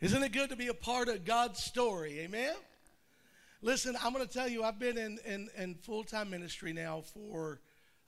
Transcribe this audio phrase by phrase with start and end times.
[0.00, 2.20] Isn't it good to be a part of God's story?
[2.20, 2.54] Amen?
[3.62, 7.00] Listen, I'm going to tell you, I've been in, in, in full time ministry now
[7.00, 7.58] for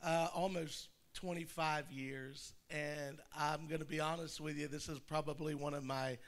[0.00, 2.52] uh, almost 25 years.
[2.70, 6.18] And I'm going to be honest with you, this is probably one of my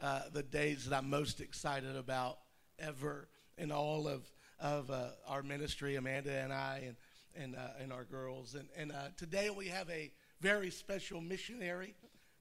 [0.00, 2.38] uh, the days that I'm most excited about
[2.78, 3.26] ever
[3.56, 4.22] in all of,
[4.60, 6.96] of uh, our ministry, Amanda and I, and,
[7.34, 8.54] and, uh, and our girls.
[8.54, 11.96] And, and uh, today we have a very special missionary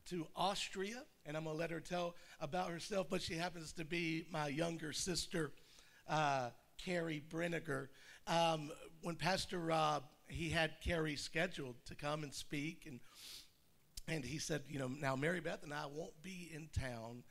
[0.09, 3.85] to Austria, and I'm going to let her tell about herself, but she happens to
[3.85, 5.51] be my younger sister,
[6.07, 7.89] uh, Carrie Brenniger.
[8.25, 13.01] Um, when Pastor Rob, he had Carrie scheduled to come and speak, and,
[14.07, 17.23] and he said, you know, now Mary Beth and I won't be in town.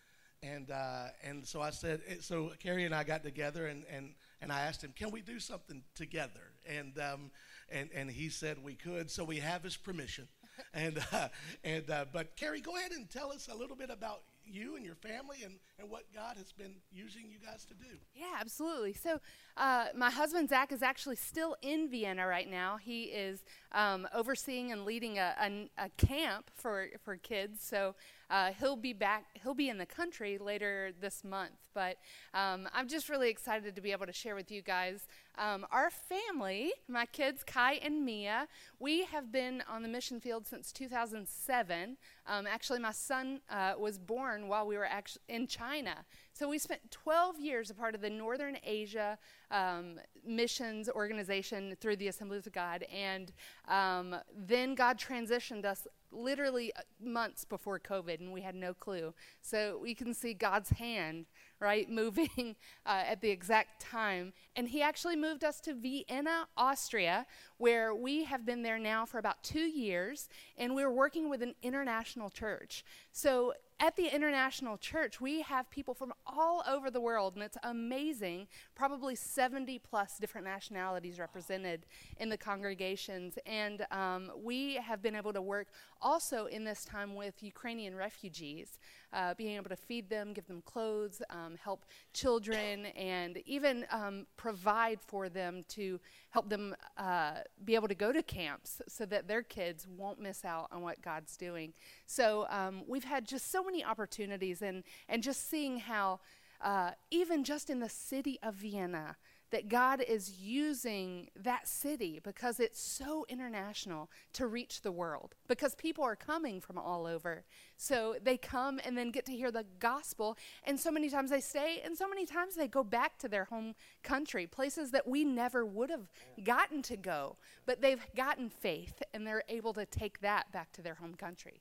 [0.42, 4.12] And, uh, and so I said, eh, so Carrie and I got together, and, and,
[4.42, 6.52] and I asked him, can we do something together?
[6.66, 7.30] And, um,
[7.70, 10.28] and, and he said we could, so we have his permission
[10.74, 11.28] and uh,
[11.64, 14.84] and uh, but Carrie, go ahead and tell us a little bit about you and
[14.84, 17.96] your family and, and what God has been using you guys to do.
[18.14, 18.92] Yeah, absolutely.
[18.92, 19.20] So,
[19.56, 22.76] uh, my husband Zach is actually still in Vienna right now.
[22.76, 27.60] He is um, overseeing and leading a, a, a, camp for, for kids.
[27.62, 27.94] So,
[28.30, 31.52] uh, he'll be back, he'll be in the country later this month.
[31.74, 31.98] But
[32.32, 35.06] um, I'm just really excited to be able to share with you guys.
[35.38, 38.48] Um, our family, my kids, Kai and Mia,
[38.80, 41.96] we have been on the mission field since 2007.
[42.26, 46.04] Um, actually, my son uh, was born while we were actually in China.
[46.38, 49.16] So we spent 12 years a part of the Northern Asia
[49.50, 52.84] um, missions organization through the Assemblies of God.
[52.94, 53.32] And
[53.68, 59.14] um, then God transitioned us literally uh, months before COVID, and we had no clue.
[59.40, 61.24] So we can see God's hand,
[61.58, 64.34] right, moving uh, at the exact time.
[64.56, 67.24] And He actually moved us to Vienna, Austria,
[67.56, 70.28] where we have been there now for about two years,
[70.58, 72.84] and we're working with an international church.
[73.10, 77.58] So at the International Church, we have people from all over the world, and it's
[77.62, 78.46] amazing.
[78.74, 81.84] Probably 70 plus different nationalities represented
[82.18, 83.38] in the congregations.
[83.44, 85.68] And um, we have been able to work
[86.00, 88.78] also in this time with Ukrainian refugees,
[89.12, 91.84] uh, being able to feed them, give them clothes, um, help
[92.14, 96.00] children, and even um, provide for them to
[96.36, 100.44] help them uh, be able to go to camps so that their kids won't miss
[100.44, 101.72] out on what God's doing.
[102.04, 106.20] So um, we've had just so many opportunities, and, and just seeing how,
[106.60, 109.16] uh, even just in the city of Vienna,
[109.50, 115.74] that God is using that city because it's so international to reach the world because
[115.74, 117.44] people are coming from all over.
[117.76, 121.40] So they come and then get to hear the gospel, and so many times they
[121.40, 125.24] stay, and so many times they go back to their home country, places that we
[125.24, 126.10] never would have
[126.42, 127.36] gotten to go,
[127.66, 131.60] but they've gotten faith and they're able to take that back to their home country.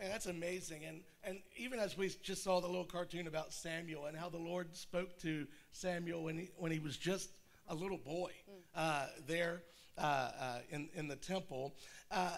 [0.00, 0.84] Man, that's amazing.
[0.84, 4.38] And, and even as we just saw the little cartoon about Samuel and how the
[4.38, 7.30] Lord spoke to Samuel when he, when he was just
[7.68, 8.32] a little boy
[8.74, 9.62] uh, there
[9.96, 11.74] uh, uh, in, in the temple,
[12.10, 12.36] uh,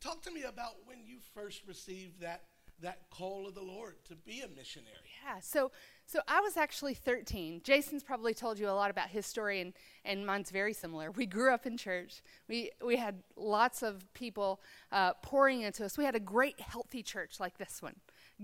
[0.00, 2.42] talk to me about when you first received that,
[2.82, 4.94] that call of the Lord to be a missionary.
[5.24, 5.70] Yeah, so
[6.08, 7.60] so I was actually 13.
[7.62, 9.74] Jason's probably told you a lot about his story, and,
[10.06, 11.10] and mine's very similar.
[11.10, 12.22] We grew up in church.
[12.48, 15.98] We, we had lots of people uh, pouring into us.
[15.98, 17.96] We had a great, healthy church like this one.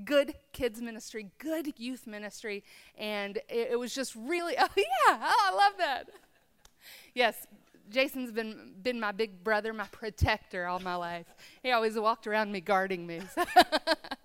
[0.04, 2.64] Good kids ministry, good youth ministry,
[2.98, 6.10] and it, it was just really, oh yeah, oh, I love that.
[7.14, 7.46] Yes,
[7.88, 11.34] Jason's been, been my big brother, my protector all my life.
[11.62, 13.22] He always walked around me guarding me.
[13.34, 13.42] so,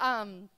[0.00, 0.48] um,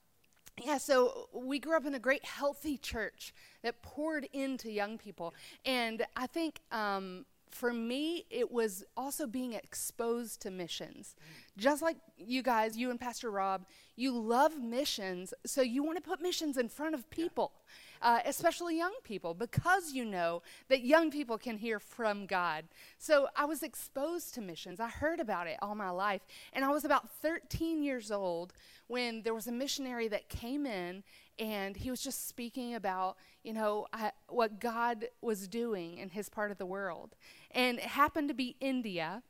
[0.65, 3.33] yeah, so we grew up in a great, healthy church
[3.63, 5.35] that poured into young people.
[5.65, 11.17] And I think um, for me, it was also being exposed to missions.
[11.57, 13.67] Just like you guys, you and Pastor Rob,
[13.97, 17.53] you love missions, so you want to put missions in front of people,
[18.03, 22.65] uh, especially young people, because you know that young people can hear from God.
[22.99, 24.81] So I was exposed to missions.
[24.81, 26.23] I heard about it all my life.
[26.53, 28.53] And I was about 13 years old
[28.87, 31.03] when there was a missionary that came in
[31.39, 36.29] and he was just speaking about, you know, I, what God was doing in his
[36.29, 37.17] part of the world.
[37.53, 39.23] And it happened to be India.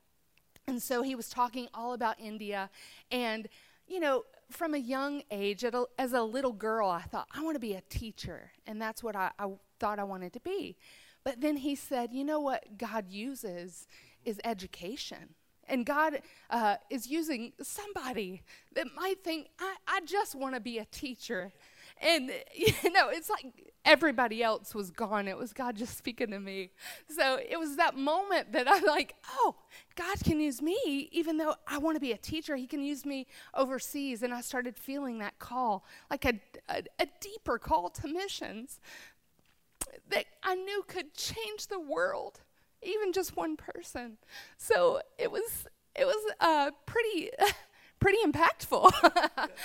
[0.67, 2.71] And so he was talking all about India.
[3.11, 3.49] And,
[3.87, 7.55] you know, from a young age, a, as a little girl, I thought, I want
[7.55, 8.53] to be a teacher.
[8.67, 9.47] And that's what I, I
[9.79, 10.77] thought I wanted to be.
[11.25, 13.87] But then he said, you know what God uses
[14.25, 15.35] is education.
[15.69, 16.21] And God
[16.51, 18.43] uh, is using somebody
[18.75, 21.53] that might think, I, I just want to be a teacher.
[22.01, 25.29] And you know, it's like everybody else was gone.
[25.29, 26.71] It was God just speaking to me.
[27.09, 29.55] So it was that moment that I'm like, oh,
[29.97, 32.57] God can use me, even though I want to be a teacher.
[32.57, 34.23] He can use me overseas.
[34.23, 38.81] And I started feeling that call, like a, a, a deeper call to missions
[40.11, 42.41] that I knew could change the world,
[42.83, 44.19] even just one person.
[44.57, 47.31] So it was it was uh, pretty
[48.01, 48.91] pretty impactful.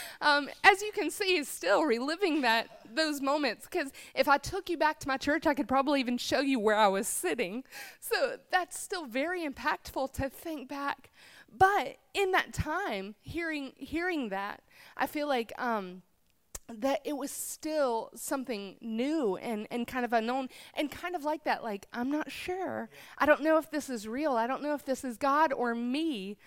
[0.21, 4.69] um, as you can see, is still reliving that those moments because if I took
[4.69, 7.63] you back to my church, I could probably even show you where I was sitting.
[7.99, 11.11] So that's still very impactful to think back.
[11.57, 14.61] But in that time, hearing hearing that,
[14.97, 15.53] I feel like.
[15.57, 16.03] Um,
[16.67, 21.43] that it was still something new and, and kind of unknown and kind of like
[21.43, 22.89] that like i'm not sure
[23.19, 25.75] i don't know if this is real i don't know if this is god or
[25.75, 26.37] me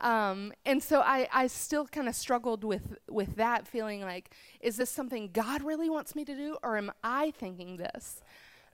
[0.00, 4.76] um, and so I, I still kind of struggled with, with that feeling like, is
[4.76, 8.20] this something God really wants me to do, or am I thinking this?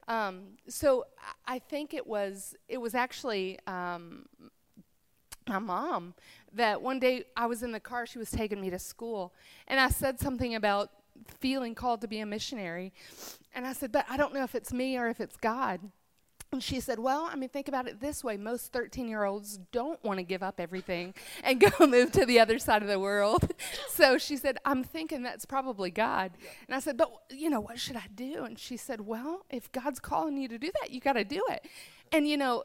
[0.09, 1.07] Um, so
[1.47, 4.27] I think it was it was actually um,
[5.49, 6.15] my mom
[6.55, 8.07] that one day I was in the car.
[8.07, 9.33] She was taking me to school,
[9.69, 10.91] and I said something about
[11.39, 12.93] feeling called to be a missionary,
[13.55, 15.81] and I said, "But I don't know if it's me or if it's God."
[16.53, 18.37] And she said, Well, I mean, think about it this way.
[18.37, 22.39] Most 13 year olds don't want to give up everything and go move to the
[22.41, 23.51] other side of the world.
[23.89, 26.33] so she said, I'm thinking that's probably God.
[26.69, 28.45] And I said, But, you know, what should I do?
[28.45, 31.43] And she said, Well, if God's calling you to do that, you got to do
[31.49, 31.67] it.
[32.13, 32.65] And, you know,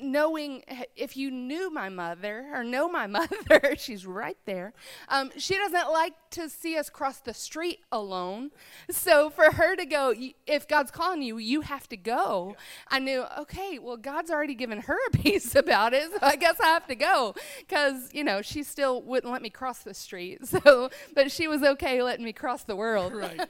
[0.00, 0.62] knowing
[0.96, 4.72] if you knew my mother or know my mother, she's right there.
[5.08, 8.50] Um, she doesn't like to see us cross the street alone.
[8.90, 10.14] So for her to go,
[10.46, 12.56] if God's calling you, you have to go.
[12.88, 16.60] I knew, okay, well, God's already given her a peace about it, so I guess
[16.60, 20.40] I have to go because you know she still wouldn't let me cross the street.
[20.48, 23.14] So, but she was okay letting me cross the world.
[23.14, 23.48] Right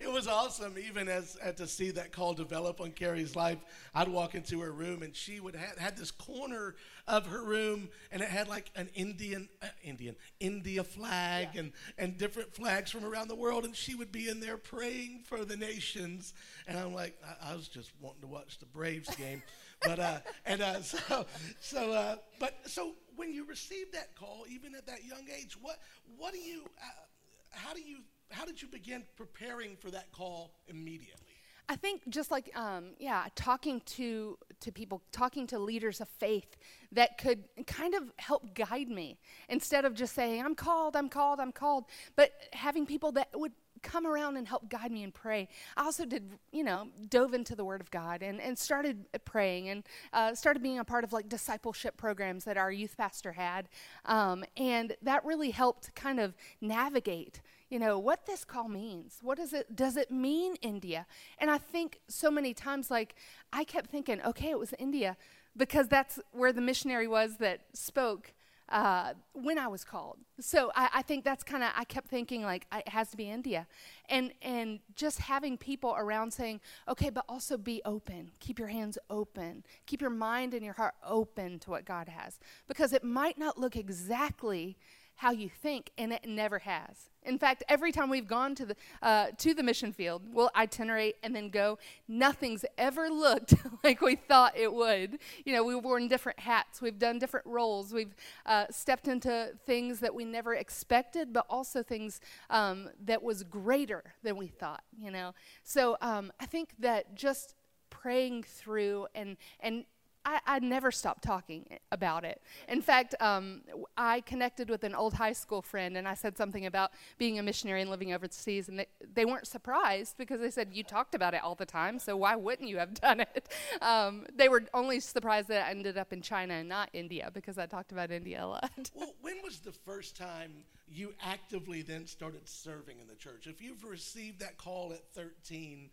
[0.00, 0.76] it was awesome.
[0.78, 3.58] Even as, as to see that call develop on Carrie's life,
[3.94, 6.74] I'd walk into her room and she would have had this corner
[7.06, 11.60] of her room and it had like an Indian, uh, Indian, India flag yeah.
[11.60, 15.20] and and different flags from around the world, and she would be in there praying
[15.26, 16.32] for the nations.
[16.66, 19.42] And I'm like, I, I was just wanting to watch the Braves game,
[19.82, 21.26] but uh, and uh, so
[21.60, 25.78] so uh, but so when you received that call, even at that young age, what
[26.16, 27.02] what do you uh,
[27.50, 27.98] how do you
[28.30, 31.26] how did you begin preparing for that call immediately?
[31.68, 36.56] I think just like um, yeah, talking to to people, talking to leaders of faith
[36.90, 39.18] that could kind of help guide me
[39.48, 41.84] instead of just saying I'm called, I'm called, I'm called,
[42.16, 45.48] but having people that would come around and help guide me and pray.
[45.76, 49.68] I also did, you know, dove into the Word of God and, and started praying
[49.68, 53.68] and uh, started being a part of like discipleship programs that our youth pastor had.
[54.04, 59.18] Um, and that really helped kind of navigate you know, what this call means.
[59.22, 61.06] What does it does it mean India?
[61.38, 63.14] And I think so many times like
[63.52, 65.16] I kept thinking, okay, it was India
[65.56, 68.34] because that's where the missionary was that spoke
[68.70, 70.18] uh, when I was called.
[70.38, 73.28] So I, I think that's kind of I kept thinking like it has to be
[73.30, 73.66] India,
[74.08, 78.30] and and just having people around saying, okay, but also be open.
[78.38, 79.64] Keep your hands open.
[79.86, 82.38] Keep your mind and your heart open to what God has,
[82.68, 84.76] because it might not look exactly
[85.20, 87.10] how you think, and it never has.
[87.24, 91.16] In fact, every time we've gone to the uh, to the mission field, we'll itinerate
[91.22, 91.78] and then go.
[92.08, 95.18] Nothing's ever looked like we thought it would.
[95.44, 98.14] You know, we've worn different hats, we've done different roles, we've
[98.46, 104.14] uh, stepped into things that we never expected, but also things um, that was greater
[104.22, 104.84] than we thought.
[104.98, 105.34] You know,
[105.64, 107.56] so um, I think that just
[107.90, 109.84] praying through and and
[110.24, 112.42] I, I never stopped talking about it.
[112.68, 113.62] In fact, um,
[113.96, 117.42] I connected with an old high school friend and I said something about being a
[117.42, 121.32] missionary and living overseas, and they, they weren't surprised because they said, You talked about
[121.34, 123.48] it all the time, so why wouldn't you have done it?
[123.80, 127.56] Um, they were only surprised that I ended up in China and not India because
[127.58, 128.70] I talked about India a lot.
[129.00, 133.46] Well, when was the first time you actively then started serving in the church?
[133.46, 135.90] If you've received that call at 13,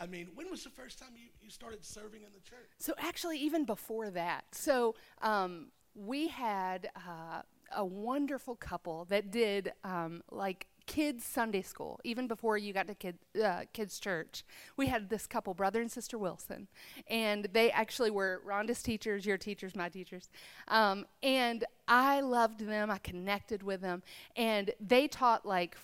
[0.00, 2.70] I mean, when was the first time you, you started serving in the church?
[2.78, 4.44] So, actually, even before that.
[4.52, 7.42] So, um, we had uh,
[7.76, 12.94] a wonderful couple that did um, like kids Sunday school, even before you got to
[12.94, 14.44] kid, uh, kids church.
[14.76, 16.66] We had this couple, brother and sister Wilson,
[17.06, 20.30] and they actually were Rhonda's teachers, your teachers, my teachers,
[20.68, 22.90] um, and I loved them.
[22.90, 24.02] I connected with them,
[24.34, 25.76] and they taught like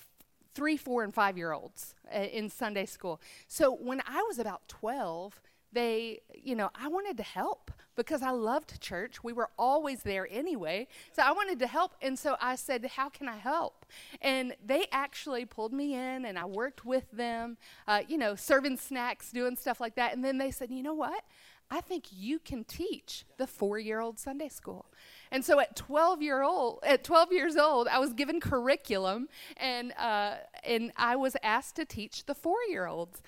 [0.57, 3.21] three, four, and five year olds uh, in Sunday school.
[3.47, 5.41] So when I was about 12,
[5.73, 9.23] they, you know, I wanted to help because I loved church.
[9.23, 10.89] We were always there anyway.
[11.13, 11.95] So I wanted to help.
[12.01, 13.85] And so I said, How can I help?
[14.23, 18.79] And they actually pulled me in and I worked with them, uh, you know, serving
[18.79, 20.15] snacks, doing stuff like that.
[20.15, 21.23] And then they said, You know what?
[21.71, 24.87] I think you can teach the four year old Sunday school.
[25.31, 29.93] And so at 12 year old, at 12 years old, I was given curriculum and,
[29.99, 33.23] uh, and I was asked to teach the four year olds.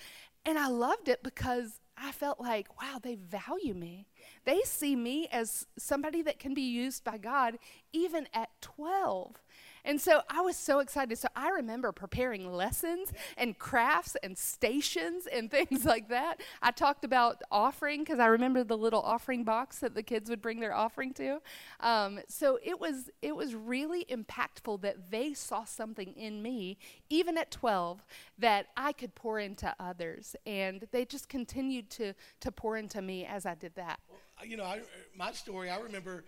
[0.45, 4.07] And I loved it because I felt like, wow, they value me.
[4.45, 7.57] They see me as somebody that can be used by God
[7.91, 9.41] even at 12.
[9.85, 11.17] And so I was so excited.
[11.17, 16.41] So I remember preparing lessons and crafts and stations and things like that.
[16.61, 20.41] I talked about offering because I remember the little offering box that the kids would
[20.41, 21.41] bring their offering to.
[21.79, 26.77] Um, so it was it was really impactful that they saw something in me,
[27.09, 28.05] even at 12,
[28.37, 33.25] that I could pour into others, and they just continued to to pour into me
[33.25, 33.99] as I did that.
[34.09, 34.81] Well, you know, I,
[35.15, 35.69] my story.
[35.69, 36.23] I remember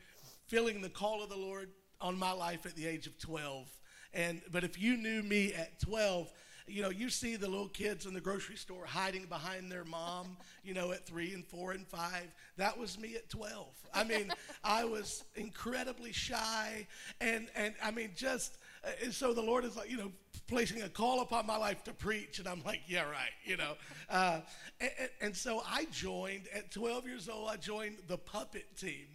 [0.48, 1.70] feeling the call of the Lord
[2.02, 3.68] on my life at the age of 12.
[4.14, 6.32] And but if you knew me at 12,
[6.68, 10.38] you know, you see the little kids in the grocery store hiding behind their mom,
[10.64, 12.28] you know, at three and four and five.
[12.58, 13.68] That was me at 12.
[13.94, 14.32] I mean,
[14.64, 16.88] I was incredibly shy
[17.20, 20.12] and, and I mean, just, uh, and so the Lord is like, you know,
[20.48, 22.40] placing a call upon my life to preach.
[22.40, 23.74] And I'm like, yeah, right, you know.
[24.10, 24.42] Uh,
[24.80, 24.92] and,
[25.22, 29.08] and so I joined, at 12 years old, I joined the puppet team.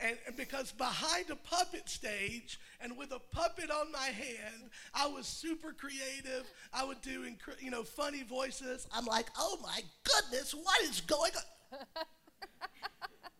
[0.00, 5.06] And, and, because behind a puppet stage and with a puppet on my hand, I
[5.06, 6.50] was super creative.
[6.72, 8.88] I would do, incre- you know, funny voices.
[8.92, 12.04] I'm like, oh my goodness, what is going on?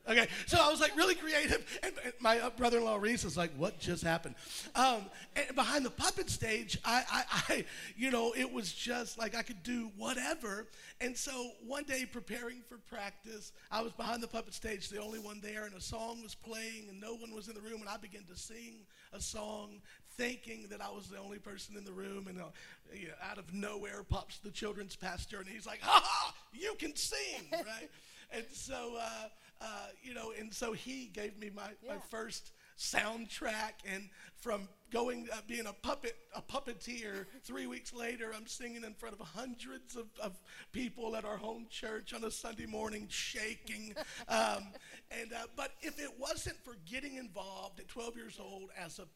[0.06, 3.78] Okay, so I was like really creative, and, my uh, brother-in-law Reese is like, "What
[3.78, 4.34] just happened?"
[4.75, 7.64] Um, and behind the puppet stage, I, I, I,
[7.96, 10.66] you know, it was just like I could do whatever.
[11.00, 15.20] And so one day, preparing for practice, I was behind the puppet stage, the only
[15.20, 17.88] one there, and a song was playing, and no one was in the room, and
[17.88, 18.80] I began to sing
[19.14, 19.80] a song,
[20.18, 22.44] thinking that I was the only person in the room, and uh,
[22.92, 26.75] you know, out of nowhere pops the children's pastor, and he's like, "Ha ha, you
[26.78, 27.88] can sing, right?"
[28.30, 28.99] and so.
[29.00, 29.28] Uh,
[29.61, 31.94] uh, you know, and so he gave me my, yeah.
[31.94, 33.75] my first soundtrack.
[33.92, 38.94] And from going uh, being a puppet a puppeteer three weeks later i'm singing in
[38.94, 43.94] front of hundreds of, of people at our home church on a sunday morning shaking.
[44.28, 44.64] Um,
[45.11, 49.06] and uh, but if it wasn't for getting involved at 12 years old as a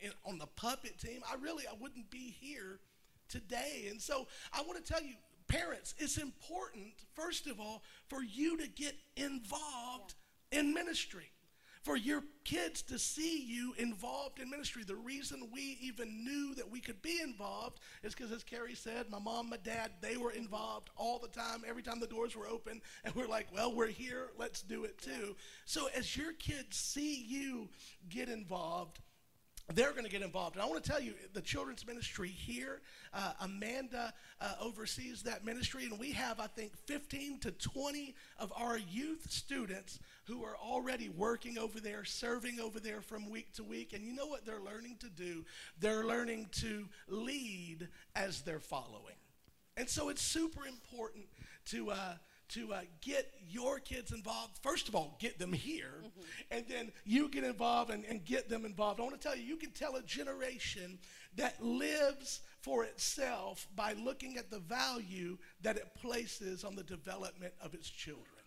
[0.00, 2.80] in, on the puppet team i really i wouldn't be here
[3.28, 3.86] today.
[3.90, 5.14] And so i want to tell you
[5.48, 10.14] parents, it's important, first of all, for you to get involved
[10.52, 10.60] yeah.
[10.60, 11.30] in ministry.
[11.82, 14.82] For your kids to see you involved in ministry.
[14.84, 19.06] The reason we even knew that we could be involved is because, as Carrie said,
[19.08, 22.46] my mom, my dad, they were involved all the time, every time the doors were
[22.46, 22.82] open.
[23.04, 25.34] And we're like, well, we're here, let's do it too.
[25.64, 27.70] So, as your kids see you
[28.10, 28.98] get involved,
[29.74, 30.56] they're going to get involved.
[30.56, 32.80] And I want to tell you, the children's ministry here,
[33.12, 38.52] uh, Amanda uh, oversees that ministry, and we have, I think, 15 to 20 of
[38.56, 43.64] our youth students who are already working over there, serving over there from week to
[43.64, 43.92] week.
[43.92, 45.44] And you know what they're learning to do?
[45.78, 49.16] They're learning to lead as they're following.
[49.76, 51.26] And so it's super important
[51.66, 51.90] to.
[51.90, 52.14] Uh,
[52.50, 54.58] to uh, get your kids involved.
[54.62, 56.20] First of all, get them here, mm-hmm.
[56.50, 59.00] and then you get involved and, and get them involved.
[59.00, 60.98] I want to tell you, you can tell a generation
[61.36, 67.54] that lives for itself by looking at the value that it places on the development
[67.62, 68.37] of its children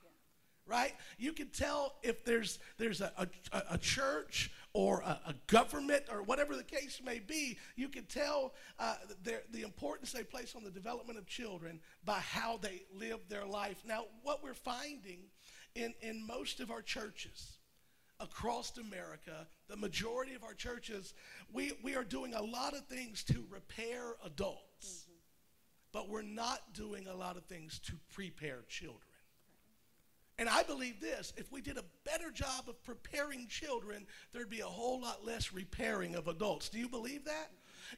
[0.72, 0.94] right?
[1.18, 3.12] You can tell if there's there's a,
[3.52, 7.58] a, a church or a, a, government or whatever the case may be.
[7.76, 8.96] You can tell uh,
[9.52, 13.84] the importance they place on the development of children by how they live their life.
[13.86, 15.20] Now, what we're finding
[15.76, 17.58] in in most of our churches
[18.22, 21.14] across America, the majority of our churches,
[21.52, 25.12] we, we are doing a lot of things to repair adults, mm-hmm.
[25.92, 29.11] but we're not doing a lot of things to prepare children.
[30.42, 34.62] And I believe this if we did a better job of preparing children, there'd be
[34.62, 36.68] a whole lot less repairing of adults.
[36.68, 37.52] Do you believe that?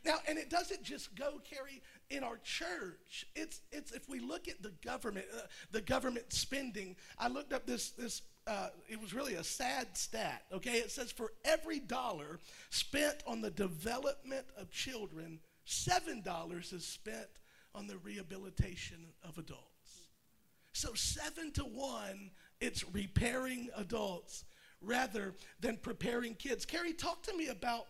[0.04, 3.26] Now, and it doesn't just go, Carrie, in our church.
[3.34, 6.98] It's, it's if we look at the government, uh, the government spending.
[7.18, 10.80] I looked up this, this uh, it was really a sad stat, okay?
[10.80, 12.40] It says for every dollar
[12.72, 17.30] spent on the development of children, $7 is spent
[17.74, 19.73] on the rehabilitation of adults.
[20.74, 24.46] So, seven to one, it's repairing adults
[24.82, 26.66] rather than preparing kids.
[26.66, 27.88] Carrie, talk to me about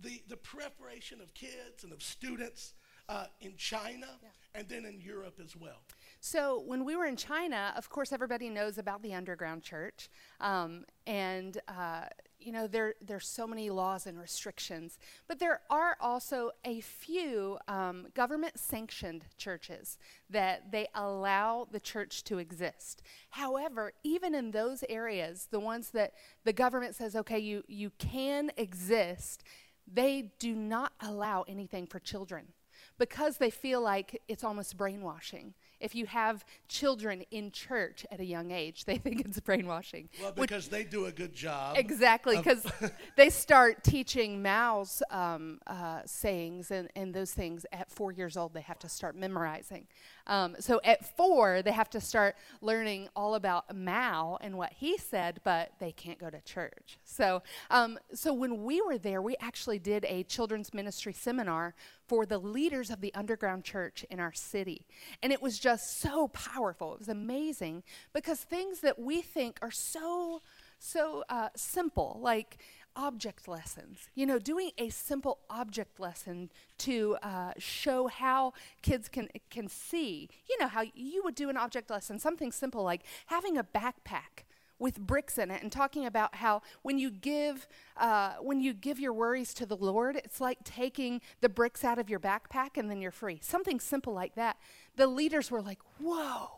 [0.00, 2.74] the, the preparation of kids and of students
[3.08, 4.28] uh, in China yeah.
[4.54, 5.80] and then in Europe as well.
[6.20, 10.08] So when we were in China, of course, everybody knows about the underground church,
[10.40, 12.06] um, and uh,
[12.38, 14.98] you know there there's so many laws and restrictions.
[15.26, 19.98] But there are also a few um, government-sanctioned churches
[20.30, 23.02] that they allow the church to exist.
[23.30, 26.14] However, even in those areas, the ones that
[26.44, 29.42] the government says, okay, you you can exist,
[29.92, 32.46] they do not allow anything for children
[32.98, 35.54] because they feel like it's almost brainwashing.
[35.80, 40.08] If you have children in church at a young age, they think it's brainwashing.
[40.20, 41.76] Well, because they do a good job.
[41.76, 42.66] Exactly, because
[43.16, 48.54] they start teaching Mao's um, uh, sayings and, and those things at four years old.
[48.54, 49.86] They have to start memorizing.
[50.26, 54.98] Um, so at four, they have to start learning all about Mao and what he
[54.98, 56.98] said, but they can't go to church.
[57.04, 61.74] So, um, so when we were there, we actually did a children's ministry seminar
[62.06, 64.86] for the leaders of the underground church in our city.
[65.22, 66.92] And it was just so powerful.
[66.94, 70.42] It was amazing because things that we think are so,
[70.78, 72.58] so uh, simple, like
[72.96, 74.08] object lessons.
[74.14, 80.28] You know, doing a simple object lesson to uh, show how kids can can see.
[80.48, 84.44] You know how you would do an object lesson, something simple like having a backpack
[84.78, 88.98] with bricks in it and talking about how when you give uh, when you give
[89.00, 92.90] your worries to the lord it's like taking the bricks out of your backpack and
[92.90, 94.58] then you're free something simple like that
[94.96, 96.50] the leaders were like whoa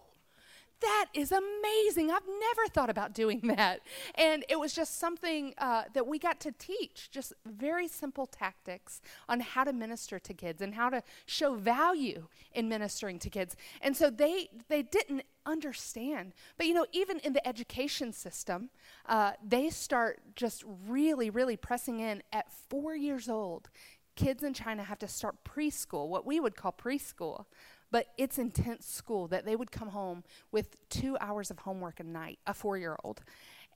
[0.80, 2.10] that is amazing.
[2.10, 3.80] I've never thought about doing that.
[4.14, 9.00] And it was just something uh, that we got to teach, just very simple tactics
[9.28, 13.56] on how to minister to kids and how to show value in ministering to kids.
[13.82, 16.34] And so they, they didn't understand.
[16.56, 18.70] But you know, even in the education system,
[19.06, 23.70] uh, they start just really, really pressing in at four years old.
[24.14, 27.46] Kids in China have to start preschool, what we would call preschool.
[27.90, 32.04] But it's intense school that they would come home with two hours of homework a
[32.04, 33.22] night, a four year old.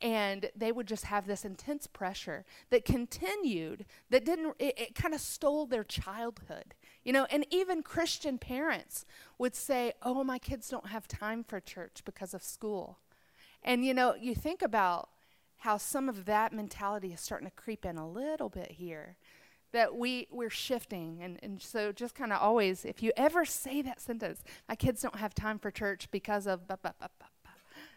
[0.02, 5.14] And they would just have this intense pressure that continued, that didn't, it, it kind
[5.14, 6.74] of stole their childhood.
[7.04, 9.04] You know, and even Christian parents
[9.38, 12.98] would say, Oh, my kids don't have time for church because of school.
[13.62, 15.08] And, you know, you think about
[15.58, 19.16] how some of that mentality is starting to creep in a little bit here
[19.72, 21.20] that we we're shifting.
[21.22, 25.02] And, and so just kind of always if you ever say that sentence my kids
[25.02, 27.06] don't have time for church because of bah, bah, bah,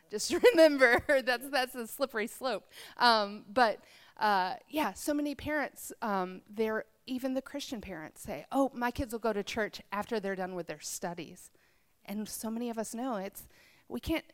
[0.09, 2.65] just remember that's that's a slippery slope.
[2.97, 3.79] Um, but
[4.17, 9.11] uh, yeah so many parents um, they're even the christian parents say oh my kids
[9.11, 11.51] will go to church after they're done with their studies.
[12.07, 13.47] And so many of us know it's
[13.87, 14.25] we can't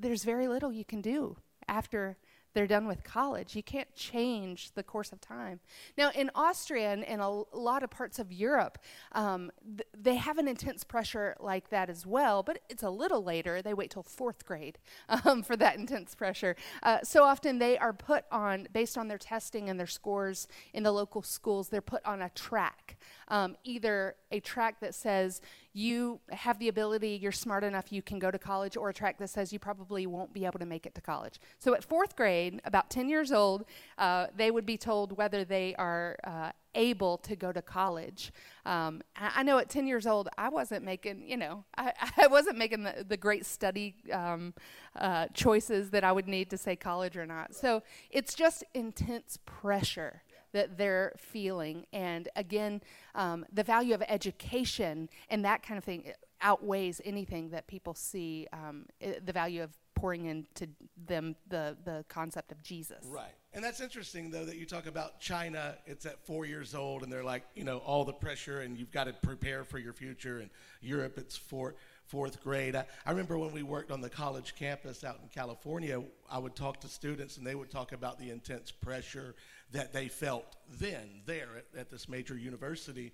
[0.00, 1.36] there's very little you can do
[1.68, 2.16] after
[2.54, 3.54] they're done with college.
[3.54, 5.60] You can't change the course of time.
[5.98, 8.78] Now, in Austria and a lot of parts of Europe,
[9.12, 13.22] um, th- they have an intense pressure like that as well, but it's a little
[13.22, 13.60] later.
[13.60, 14.78] They wait till fourth grade
[15.24, 16.56] um, for that intense pressure.
[16.82, 20.84] Uh, so often they are put on, based on their testing and their scores in
[20.84, 22.96] the local schools, they're put on a track.
[23.28, 25.40] Um, either a track that says
[25.74, 29.18] you have the ability, you're smart enough, you can go to college, or a track
[29.18, 31.40] that says you probably won't be able to make it to college.
[31.58, 33.64] So at fourth grade, about 10 years old,
[33.98, 38.32] uh, they would be told whether they are uh, able to go to college.
[38.64, 42.28] Um, I, I, know at 10 years old, I wasn't making, you know, I, I
[42.28, 44.54] wasn't making the, the great study um,
[44.96, 47.54] uh, choices that I would need to say college or not.
[47.54, 50.22] So it's just intense pressure
[50.54, 51.84] that they're feeling.
[51.92, 52.80] And again,
[53.14, 58.46] um, the value of education and that kind of thing outweighs anything that people see
[58.52, 60.68] um, the value of pouring into
[61.06, 63.06] them the, the concept of Jesus.
[63.08, 63.32] Right.
[63.52, 65.76] And that's interesting, though, that you talk about China.
[65.86, 68.90] It's at four years old, and they're like, you know, all the pressure, and you've
[68.90, 70.40] got to prepare for your future.
[70.40, 72.74] And Europe, it's four, fourth grade.
[72.74, 76.56] I, I remember when we worked on the college campus out in California, I would
[76.56, 79.36] talk to students, and they would talk about the intense pressure
[79.72, 83.12] that they felt then there at, at this major university.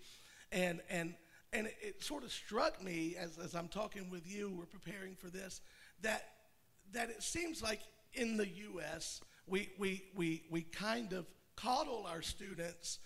[0.53, 1.15] And, and,
[1.53, 5.29] and it, sort of struck me as, as I'm talking with you, we're preparing for
[5.29, 5.61] this,
[6.03, 6.25] that,
[6.93, 7.81] that it seems like
[8.15, 12.99] in the U.S., we, we, we, we kind of coddle our students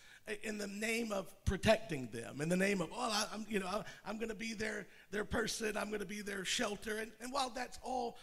[0.42, 3.84] in the name of protecting them, in the name of, oh, I, am you know,
[4.06, 6.98] I'm going to be their, their person, I'm going to be their shelter.
[6.98, 8.16] And, and while that's all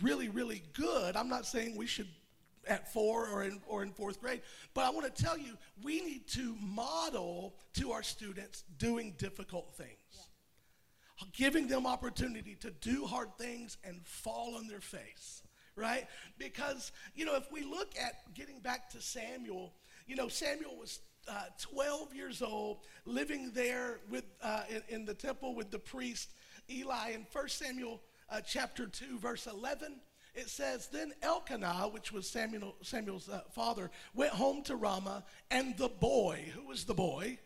[0.00, 2.08] really, really good, I'm not saying we should
[2.66, 4.42] at four or in, or in fourth grade.
[4.74, 9.74] But I want to tell you, we need to model to our students doing difficult
[9.74, 11.26] things, yeah.
[11.32, 15.42] giving them opportunity to do hard things and fall on their face,
[15.76, 16.06] right?
[16.38, 19.72] Because, you know, if we look at getting back to Samuel,
[20.06, 25.14] you know, Samuel was uh, 12 years old, living there with, uh, in, in, the
[25.14, 26.32] temple with the priest
[26.68, 27.10] Eli.
[27.12, 30.00] In 1 Samuel uh, chapter 2, verse 11,
[30.34, 35.76] it says, Then Elkanah, which was Samuel, Samuel's uh, father, went home to Ramah, and
[35.76, 37.38] the boy, who was the boy?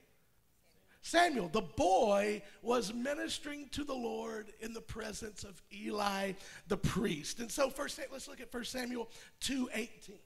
[1.03, 6.33] Samuel, the boy, was ministering to the Lord in the presence of Eli
[6.67, 7.39] the priest.
[7.39, 9.09] And so first let's look at 1 Samuel
[9.41, 10.19] 2:18.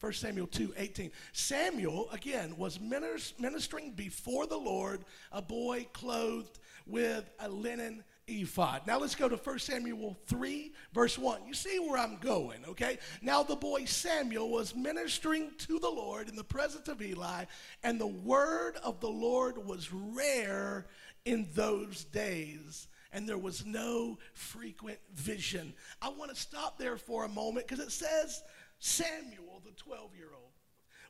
[0.00, 1.10] 1 Samuel 2 18.
[1.32, 8.86] Samuel, again, was ministering before the Lord, a boy clothed with a linen ephod.
[8.86, 11.46] Now let's go to 1 Samuel 3, verse 1.
[11.46, 12.98] You see where I'm going, okay?
[13.22, 17.44] Now the boy Samuel was ministering to the Lord in the presence of Eli,
[17.82, 20.86] and the word of the Lord was rare
[21.24, 25.74] in those days and there was no frequent vision.
[26.00, 28.42] I want to stop there for a moment because it says
[28.78, 30.52] Samuel, the 12 year old,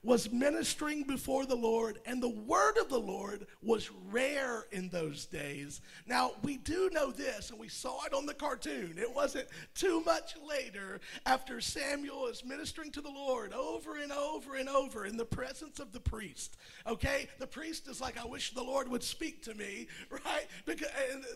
[0.03, 5.27] was ministering before the Lord, and the word of the Lord was rare in those
[5.27, 5.83] days.
[6.07, 8.95] Now, we do know this, and we saw it on the cartoon.
[8.97, 14.55] It wasn't too much later after Samuel is ministering to the Lord over and over
[14.55, 16.57] and over in the presence of the priest.
[16.87, 17.29] Okay?
[17.39, 20.47] The priest is like, I wish the Lord would speak to me, right?
[20.65, 20.89] Because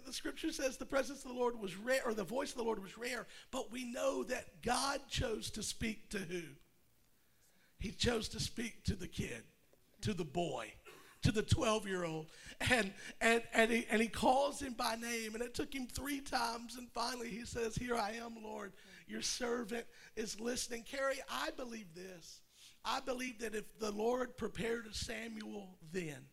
[0.06, 2.64] the scripture says the presence of the Lord was rare, or the voice of the
[2.64, 6.42] Lord was rare, but we know that God chose to speak to who?
[7.84, 9.42] He chose to speak to the kid,
[10.00, 10.72] to the boy,
[11.20, 12.28] to the 12 year old.
[12.70, 15.34] And, and, and, he, and he calls him by name.
[15.34, 16.76] And it took him three times.
[16.78, 18.72] And finally he says, Here I am, Lord.
[19.06, 19.84] Your servant
[20.16, 20.84] is listening.
[20.90, 22.40] Carrie, I believe this.
[22.86, 26.24] I believe that if the Lord prepared a Samuel then,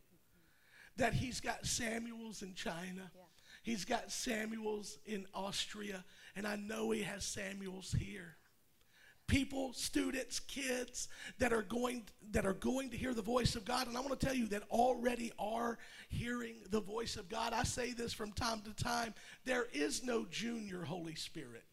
[0.95, 3.11] that he's got Samuels in China.
[3.13, 3.21] Yeah.
[3.61, 8.37] He's got Samuels in Austria, and I know he has Samuels here
[9.31, 11.07] people, students, kids
[11.39, 13.87] that are going that are going to hear the voice of God.
[13.87, 15.77] And I want to tell you that already are
[16.09, 17.53] hearing the voice of God.
[17.53, 19.13] I say this from time to time.
[19.45, 21.63] There is no junior Holy Spirit.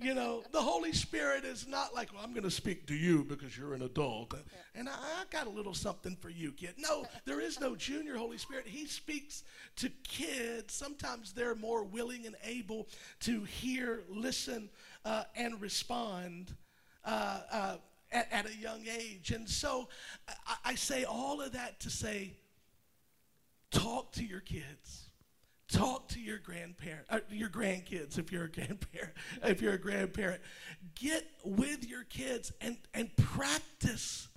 [0.00, 3.24] you know, the Holy Spirit is not like, well, I'm going to speak to you
[3.24, 4.34] because you're an adult.
[4.34, 4.38] Uh,
[4.74, 6.74] and I, I, got a little something for you, kid.
[6.78, 8.66] No, there is no junior Holy Spirit.
[8.66, 9.44] He speaks
[9.76, 10.74] to kids.
[10.74, 12.88] Sometimes they're more willing and able
[13.20, 14.68] to hear, listen,
[15.04, 16.54] uh, and respond
[17.04, 17.76] uh, uh,
[18.10, 19.30] at, at, a young age.
[19.30, 19.88] And so
[20.28, 22.32] I, I say all of that to say,
[23.70, 25.00] talk to your kids.
[25.68, 30.40] Talk to your grandparent uh, your grandkids if you're a grandparent if you're a grandparent.
[30.94, 34.28] Get with your kids and and practice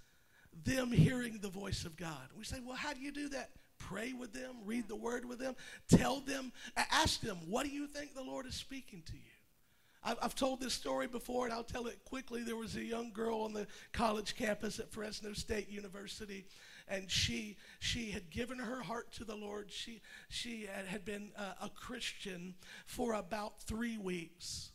[0.64, 2.30] them hearing the voice of god.
[2.36, 3.52] We say well how do you do that?
[3.78, 5.56] Pray with them read the word with them
[5.88, 9.27] tell them ask them what do you think the lord is speaking to you
[10.22, 12.44] I've told this story before, and I'll tell it quickly.
[12.44, 16.46] There was a young girl on the college campus at Fresno State University,
[16.88, 19.72] and she she had given her heart to the Lord.
[19.72, 24.72] She she had, been uh, a Christian for about three weeks.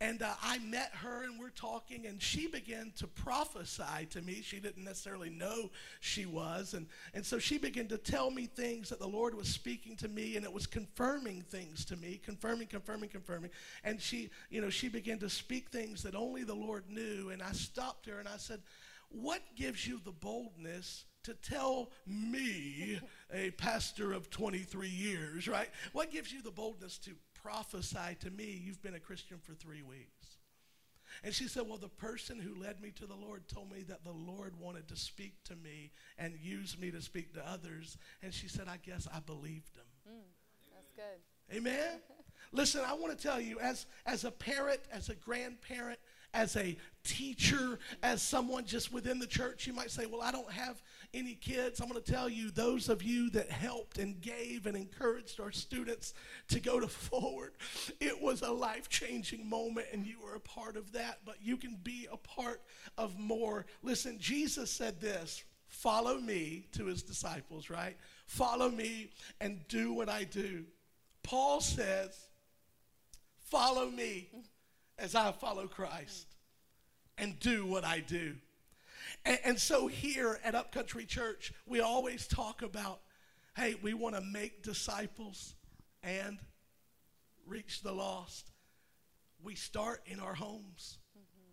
[0.00, 4.42] And uh, I met her and we're talking, and she began to prophesy to me.
[4.42, 6.74] She didn't necessarily know she was.
[6.74, 10.08] And, and so she began to tell me things that the Lord was speaking to
[10.08, 13.50] me, and it was confirming things to me, confirming, confirming, confirming.
[13.82, 17.30] And she, you know, she began to speak things that only the Lord knew.
[17.30, 18.60] And I stopped her and I said,
[19.08, 23.00] What gives you the boldness to tell me,
[23.34, 25.68] a pastor of 23 years, right?
[25.92, 27.10] What gives you the boldness to
[27.42, 30.38] prophesy to me, you've been a Christian for three weeks.
[31.24, 34.04] And she said, Well, the person who led me to the Lord told me that
[34.04, 37.96] the Lord wanted to speak to me and use me to speak to others.
[38.22, 40.12] And she said, I guess I believed him.
[40.12, 41.56] Mm, that's good.
[41.56, 42.00] Amen.
[42.52, 45.98] Listen, I want to tell you, as, as a parent, as a grandparent,
[46.34, 50.50] as a teacher, as someone just within the church, you might say, Well, I don't
[50.52, 50.80] have
[51.14, 51.80] any kids.
[51.80, 55.52] I'm going to tell you, those of you that helped and gave and encouraged our
[55.52, 56.14] students
[56.48, 57.52] to go to forward,
[58.00, 61.56] it was a life changing moment, and you were a part of that, but you
[61.56, 62.60] can be a part
[62.96, 63.66] of more.
[63.82, 67.96] Listen, Jesus said this follow me to his disciples, right?
[68.26, 70.64] Follow me and do what I do.
[71.22, 72.18] Paul says,
[73.50, 74.30] follow me
[74.98, 76.26] as I follow Christ
[77.18, 78.34] and do what I do.
[79.24, 83.00] And, and so here at Upcountry Church, we always talk about
[83.56, 85.54] hey, we want to make disciples
[86.04, 86.38] and
[87.44, 88.52] reach the lost.
[89.42, 90.98] We start in our homes.
[91.18, 91.52] Mm-hmm.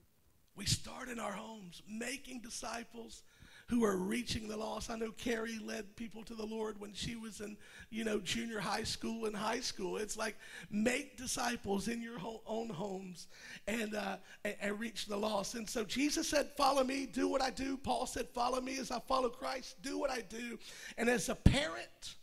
[0.55, 3.23] We start in our homes, making disciples,
[3.67, 4.91] who are reaching the lost.
[4.91, 7.57] I know Carrie led people to the Lord when she was in,
[7.89, 9.97] you know, junior high school and high school.
[9.97, 10.35] It's like
[10.69, 13.27] make disciples in your own homes
[13.67, 15.55] and, uh, and, and reach the lost.
[15.55, 18.91] And so Jesus said, "Follow me, do what I do." Paul said, "Follow me as
[18.91, 20.59] I follow Christ, do what I do."
[20.97, 22.15] And as a parent,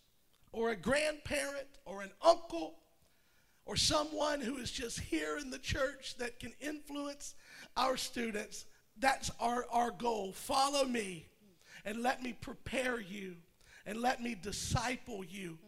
[0.52, 2.74] or a grandparent, or an uncle,
[3.64, 7.34] or someone who is just here in the church that can influence
[7.76, 8.66] our students,
[8.98, 10.32] that's our, our goal.
[10.32, 11.26] Follow me
[11.84, 13.36] and let me prepare you
[13.86, 15.58] and let me disciple you.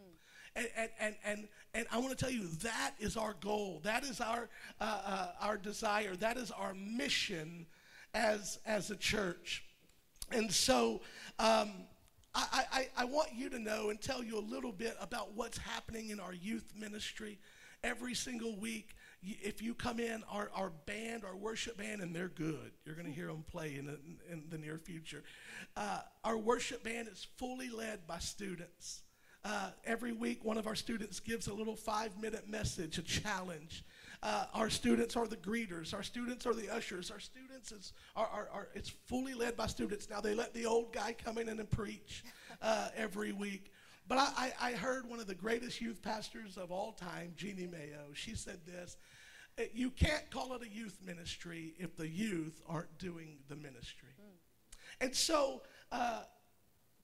[0.55, 3.81] And, and, and, and, and I want to tell you that is our goal.
[3.83, 4.47] That is our,
[4.79, 6.15] uh, uh, our desire.
[6.15, 7.65] That is our mission
[8.13, 9.65] as, as a church.
[10.31, 11.01] And so
[11.39, 11.71] um,
[12.33, 15.57] I, I, I want you to know and tell you a little bit about what's
[15.57, 17.37] happening in our youth ministry
[17.83, 18.95] every single week
[19.41, 22.71] if you come in, our, our band, our worship band, and they're good.
[22.85, 23.99] You're going to hear them play in the,
[24.31, 25.23] in the near future.
[25.75, 29.01] Uh, our worship band is fully led by students.
[29.43, 33.83] Uh, every week, one of our students gives a little five minute message, a challenge.
[34.23, 35.93] Uh, our students are the greeters.
[35.93, 37.11] Our students are the ushers.
[37.11, 40.09] Our students is are, are, are, it's fully led by students.
[40.09, 42.23] Now they let the old guy come in and preach
[42.61, 43.71] uh, every week.
[44.07, 48.13] But I, I, heard one of the greatest youth pastors of all time, Jeannie Mayo.
[48.13, 48.97] She said this
[49.73, 54.09] You can't call it a youth ministry if the youth aren't doing the ministry.
[54.19, 54.35] Mm.
[55.01, 56.23] And so, uh,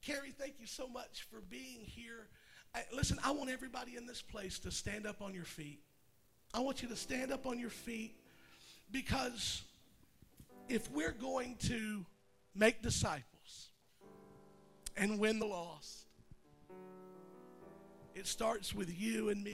[0.02, 2.28] Carrie, thank you so much for being here.
[2.76, 5.80] I, listen, I want everybody in this place to stand up on your feet.
[6.54, 8.16] I want you to stand up on your feet
[8.92, 9.64] because
[10.68, 12.06] if we're going to
[12.54, 13.70] make disciples
[14.98, 16.06] and win the lost,
[18.14, 19.50] it starts with you and me.